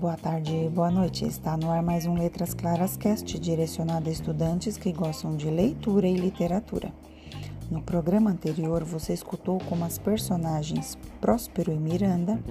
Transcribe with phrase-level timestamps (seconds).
[0.00, 1.26] boa tarde, boa noite.
[1.26, 6.08] Está no ar mais um Letras Claras Cast, direcionado a estudantes que gostam de leitura
[6.08, 6.90] e literatura.
[7.70, 12.42] No programa anterior, você escutou como as personagens Próspero e Miranda,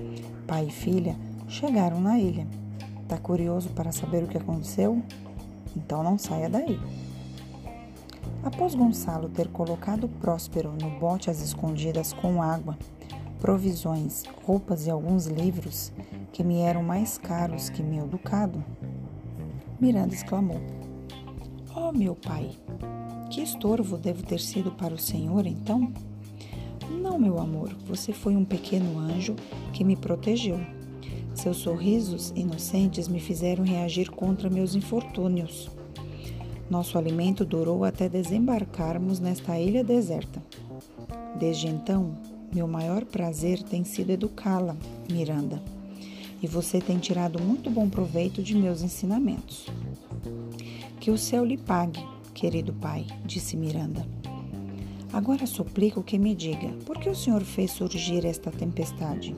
[0.45, 1.15] pai e filha,
[1.47, 2.45] chegaram na ilha.
[3.07, 5.01] Tá curioso para saber o que aconteceu?
[5.75, 6.79] Então não saia daí.
[8.43, 12.77] Após Gonçalo ter colocado Próspero no bote às escondidas com água,
[13.39, 15.91] provisões, roupas e alguns livros
[16.31, 18.63] que me eram mais caros que meu ducado,
[19.79, 20.59] Miranda exclamou:
[21.75, 22.51] Oh, meu pai,
[23.29, 25.91] que estorvo devo ter sido para o senhor então?
[26.89, 29.35] Não, meu amor, você foi um pequeno anjo
[29.71, 30.59] que me protegeu.
[31.33, 35.69] Seus sorrisos inocentes me fizeram reagir contra meus infortúnios.
[36.69, 40.43] Nosso alimento durou até desembarcarmos nesta ilha deserta.
[41.39, 42.17] Desde então,
[42.53, 44.75] meu maior prazer tem sido educá-la,
[45.11, 45.61] Miranda,
[46.41, 49.67] e você tem tirado muito bom proveito de meus ensinamentos.
[50.99, 54.05] Que o céu lhe pague, querido pai, disse Miranda.
[55.11, 59.35] Agora suplico que me diga, por que o senhor fez surgir esta tempestade?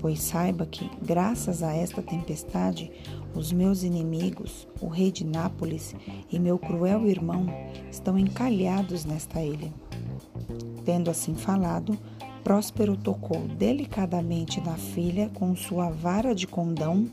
[0.00, 2.90] Pois saiba que, graças a esta tempestade,
[3.34, 5.94] os meus inimigos, o rei de Nápoles
[6.30, 7.46] e meu cruel irmão,
[7.90, 9.72] estão encalhados nesta ilha.
[10.86, 11.98] Tendo assim falado,
[12.44, 17.10] Próspero tocou delicadamente na filha com sua vara de condão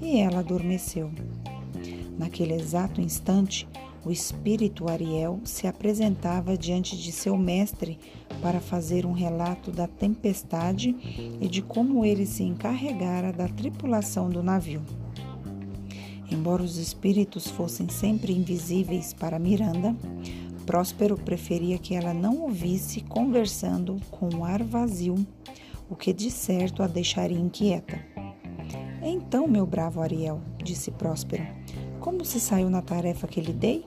[0.00, 1.10] e ela adormeceu.
[2.16, 3.68] Naquele exato instante,
[4.04, 7.98] o espírito Ariel se apresentava diante de seu mestre
[8.40, 10.94] para fazer um relato da tempestade
[11.40, 14.82] e de como ele se encarregara da tripulação do navio.
[16.30, 19.96] Embora os espíritos fossem sempre invisíveis para Miranda,
[20.66, 25.14] Próspero preferia que ela não ouvisse conversando com um ar vazio,
[25.88, 27.96] o que de certo a deixaria inquieta.
[29.00, 31.46] Então, meu bravo Ariel, disse Próspero,
[32.00, 33.86] como se saiu na tarefa que lhe dei?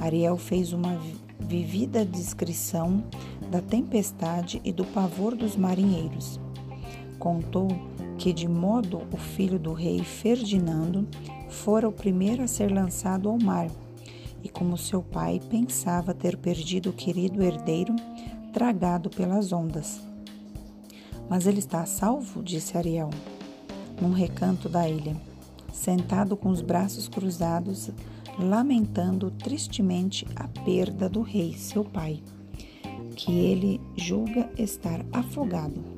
[0.00, 0.98] Ariel fez uma
[1.38, 3.04] vivida descrição
[3.50, 6.40] da tempestade e do pavor dos marinheiros.
[7.18, 7.68] Contou
[8.16, 11.06] que, de modo o filho do rei Ferdinando
[11.50, 13.68] fora o primeiro a ser lançado ao mar
[14.46, 17.96] e como seu pai pensava ter perdido o querido herdeiro
[18.52, 20.00] tragado pelas ondas.
[21.28, 23.10] Mas ele está a salvo, disse Ariel,
[24.00, 25.16] num recanto da ilha,
[25.72, 27.90] sentado com os braços cruzados,
[28.38, 32.22] lamentando tristemente a perda do rei, seu pai,
[33.16, 35.95] que ele julga estar afogado.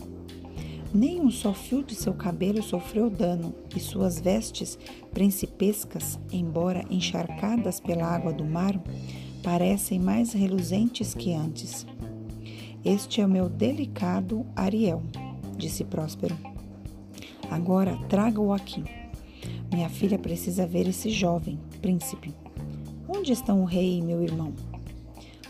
[0.92, 4.78] Nem um só fio de seu cabelo sofreu dano, e suas vestes
[5.12, 8.80] principescas, embora encharcadas pela água do mar,
[9.42, 11.86] parecem mais reluzentes que antes.
[12.82, 15.02] Este é o meu delicado Ariel,
[15.58, 16.36] disse Próspero.
[17.50, 18.82] Agora traga-o aqui.
[19.70, 22.34] Minha filha precisa ver esse jovem, príncipe.
[23.06, 24.54] Onde estão o rei e meu irmão?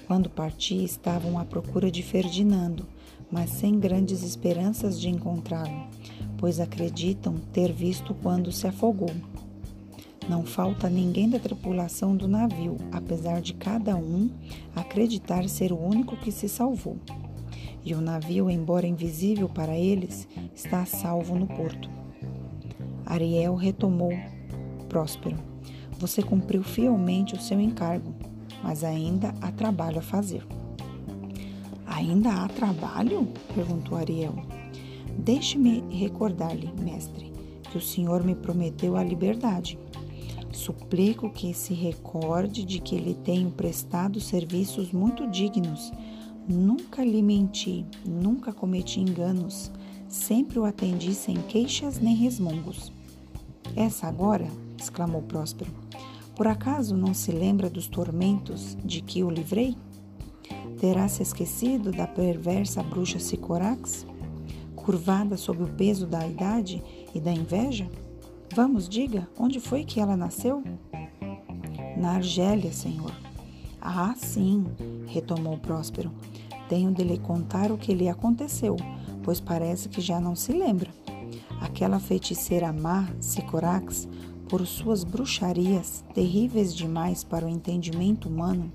[0.07, 2.87] Quando parti, estavam à procura de Ferdinando
[3.31, 5.87] mas sem grandes esperanças de encontrá-lo,
[6.37, 9.11] pois acreditam ter visto quando se afogou.
[10.29, 14.31] Não falta ninguém da tripulação do navio, apesar de cada um
[14.77, 16.99] acreditar ser o único que se salvou.
[17.83, 21.89] E o navio, embora invisível para eles, está salvo no porto.
[23.07, 24.13] Ariel retomou
[24.89, 25.39] próspero.
[25.99, 28.15] Você cumpriu fielmente o seu encargo,
[28.63, 30.47] mas ainda há trabalho a fazer.
[31.99, 33.27] Ainda há trabalho?
[33.53, 34.37] perguntou Ariel.
[35.19, 37.33] Deixe-me recordar-lhe, mestre,
[37.73, 39.77] que o senhor me prometeu a liberdade.
[40.53, 45.93] Suplico que se recorde de que lhe tenho prestado serviços muito dignos.
[46.49, 49.73] Nunca lhe menti, nunca cometi enganos,
[50.09, 52.93] sempre o atendi sem queixas nem resmungos.
[53.75, 54.47] Essa agora?
[54.79, 55.73] exclamou Próspero.
[56.37, 59.77] Por acaso não se lembra dos tormentos de que o livrei?
[60.79, 64.07] Terá se esquecido da perversa bruxa Sicorax,
[64.77, 66.83] curvada sob o peso da idade
[67.13, 67.91] e da inveja?
[68.55, 70.63] Vamos, diga, onde foi que ela nasceu?
[71.97, 73.13] Na Argélia, senhor.
[73.81, 74.67] Ah, sim,
[75.09, 76.13] retomou Próspero.
[76.69, 78.77] Tenho de lhe contar o que lhe aconteceu,
[79.25, 80.91] pois parece que já não se lembra.
[81.61, 84.09] Aquela feiticeira má, Sicorax,
[84.49, 88.73] por suas bruxarias, terríveis demais para o entendimento humano,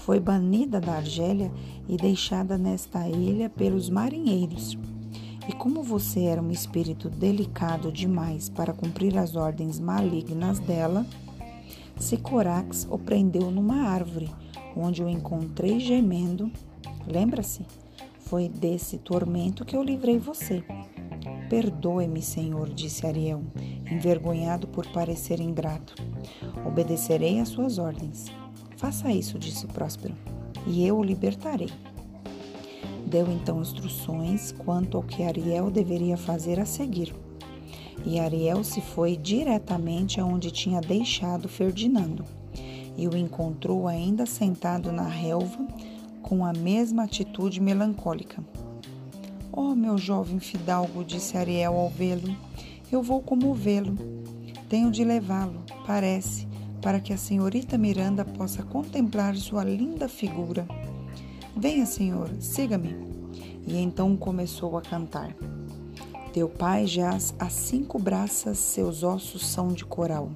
[0.00, 1.52] foi banida da Argélia
[1.88, 4.78] e deixada nesta ilha pelos marinheiros.
[5.48, 11.06] E como você era um espírito delicado demais para cumprir as ordens malignas dela,
[11.98, 14.30] Sicorax o prendeu numa árvore,
[14.76, 16.50] onde o encontrei gemendo.
[17.06, 17.66] Lembra-se?
[18.20, 20.64] Foi desse tormento que eu livrei você.
[21.48, 23.42] Perdoe-me, Senhor, disse Ariel,
[23.90, 25.94] envergonhado por parecer ingrato.
[26.64, 28.26] Obedecerei às suas ordens.
[28.80, 30.16] Faça isso, disse Próspero,
[30.66, 31.68] e eu o libertarei.
[33.06, 37.14] Deu então instruções quanto ao que Ariel deveria fazer a seguir.
[38.06, 42.24] E Ariel se foi diretamente aonde tinha deixado Ferdinando
[42.96, 45.68] e o encontrou ainda sentado na relva
[46.22, 48.42] com a mesma atitude melancólica.
[49.52, 52.34] Oh, meu jovem fidalgo, disse Ariel ao vê-lo,
[52.90, 53.94] eu vou comovê-lo.
[54.70, 56.48] Tenho de levá-lo, parece,
[56.80, 60.66] para que a senhorita Miranda possa contemplar sua linda figura.
[61.56, 62.96] Venha, senhor, siga-me.
[63.66, 65.34] E então começou a cantar.
[66.32, 70.30] Teu pai jaz a cinco braças, seus ossos são de coral.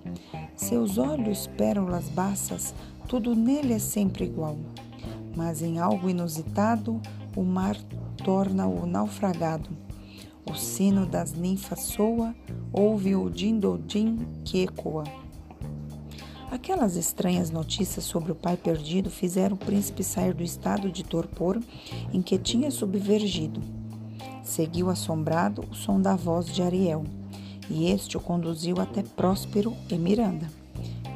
[0.56, 2.74] Seus olhos, pérolas baças,
[3.08, 4.56] tudo nele é sempre igual.
[5.36, 7.00] Mas em algo inusitado,
[7.36, 7.76] o mar
[8.24, 9.70] torna-o naufragado.
[10.44, 12.34] O sino das ninfas soa,
[12.72, 15.23] ouve o din-do-din que ecoa.
[16.54, 21.60] Aquelas estranhas notícias sobre o pai perdido fizeram o príncipe sair do estado de torpor
[22.12, 23.60] em que tinha subvergido.
[24.44, 27.02] Seguiu assombrado o som da voz de Ariel,
[27.68, 30.48] e este o conduziu até Próspero e Miranda,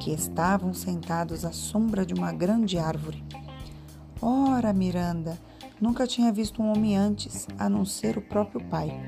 [0.01, 3.23] que estavam sentados à sombra de uma grande árvore.
[4.21, 5.39] Ora, Miranda,
[5.81, 9.01] Nunca tinha visto um homem antes, a não ser o próprio pai.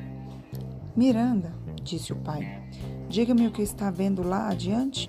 [0.95, 1.53] Miranda,
[1.83, 2.63] disse o pai,
[3.09, 5.09] diga-me o que está vendo lá adiante.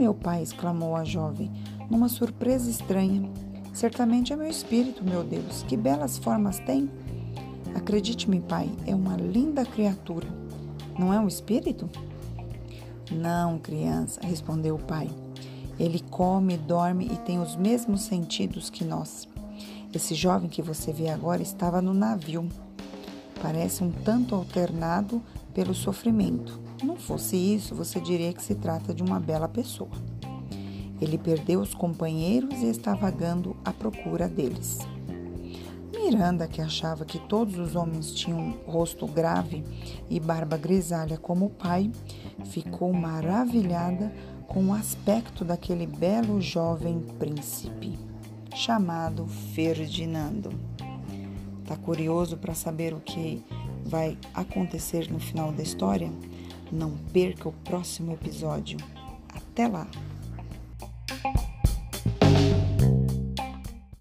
[0.00, 1.52] Meu pai, exclamou a jovem,
[1.90, 3.30] numa surpresa estranha.
[3.74, 5.62] Certamente é meu espírito, meu Deus.
[5.68, 6.90] Que belas formas tem.
[7.74, 10.26] Acredite-me, pai, é uma linda criatura.
[10.98, 11.86] Não é um espírito?
[13.12, 15.10] Não, criança, respondeu o pai.
[15.78, 19.28] Ele come, dorme e tem os mesmos sentidos que nós.
[19.92, 22.48] Esse jovem que você vê agora estava no navio.
[23.42, 25.20] Parece um tanto alternado
[25.52, 26.58] pelo sofrimento.
[26.82, 29.90] Não fosse isso, você diria que se trata de uma bela pessoa.
[31.00, 34.78] Ele perdeu os companheiros e está vagando à procura deles.
[35.92, 39.62] Miranda, que achava que todos os homens tinham rosto grave
[40.08, 41.90] e barba grisalha como o pai,
[42.46, 44.12] ficou maravilhada
[44.46, 47.98] com o aspecto daquele belo jovem príncipe
[48.54, 50.50] chamado Ferdinando.
[51.66, 53.44] Tá curioso para saber o que
[53.84, 56.10] vai acontecer no final da história?
[56.70, 58.78] Não perca o próximo episódio.
[59.28, 59.86] Até lá!